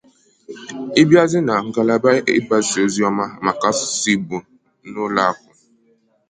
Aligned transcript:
ị 1.01 1.03
bịazie 1.09 1.39
na 1.47 1.53
ngalaba 1.67 2.09
ịgbasa 2.37 2.77
oziọma 2.85 3.25
maka 3.45 3.65
asụsụ 3.69 4.07
Igbo 4.15 4.37
n'ụlọụka 4.89 5.51